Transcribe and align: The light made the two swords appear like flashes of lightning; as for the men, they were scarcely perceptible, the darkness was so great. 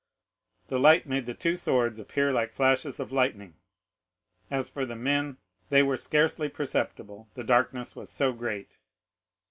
The 0.69 0.79
light 0.79 1.05
made 1.05 1.27
the 1.27 1.35
two 1.35 1.55
swords 1.55 1.99
appear 1.99 2.33
like 2.33 2.53
flashes 2.53 2.99
of 2.99 3.11
lightning; 3.11 3.53
as 4.49 4.67
for 4.67 4.83
the 4.83 4.95
men, 4.95 5.37
they 5.69 5.83
were 5.83 5.95
scarcely 5.95 6.49
perceptible, 6.49 7.29
the 7.35 7.43
darkness 7.43 7.95
was 7.95 8.09
so 8.09 8.33
great. 8.33 8.79